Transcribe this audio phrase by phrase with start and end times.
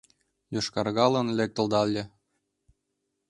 [0.53, 2.03] Йошкаргалын лектылдале.